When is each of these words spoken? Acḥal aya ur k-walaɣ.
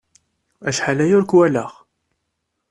Acḥal 0.69 0.99
aya 1.03 1.15
ur 1.17 1.25
k-walaɣ. 1.27 1.71